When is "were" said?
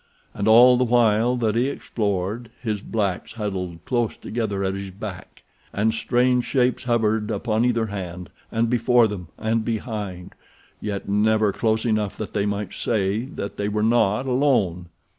13.69-13.83